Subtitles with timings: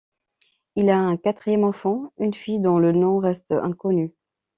[0.75, 4.15] Il a un quatrième enfant une fille dont le nom reste inconnu.